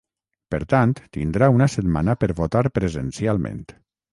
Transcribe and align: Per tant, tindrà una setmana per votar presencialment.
Per 0.53 0.59
tant, 0.71 0.93
tindrà 1.17 1.51
una 1.57 1.67
setmana 1.73 2.17
per 2.25 2.33
votar 2.43 2.65
presencialment. 2.79 3.63